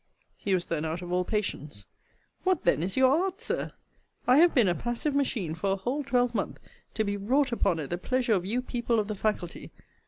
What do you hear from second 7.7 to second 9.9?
at the pleasure of you people of the faculty.